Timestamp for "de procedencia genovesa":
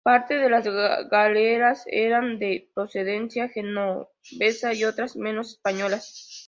2.39-4.73